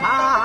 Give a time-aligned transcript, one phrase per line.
[0.00, 0.37] 他。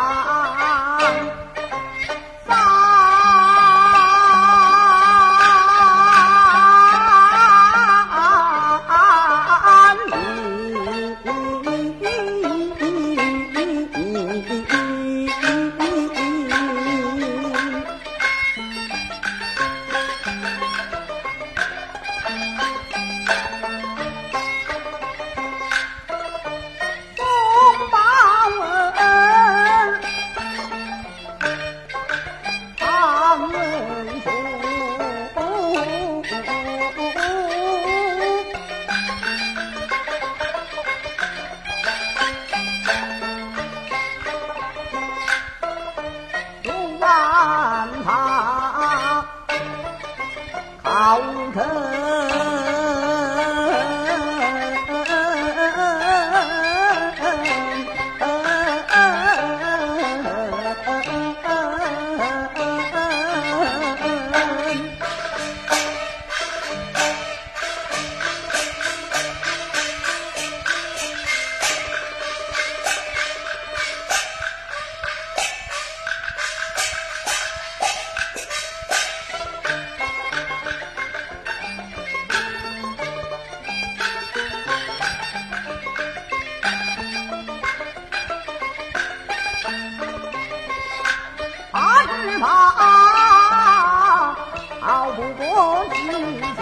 [92.33, 94.35] 只怕
[94.81, 96.52] 熬不过去。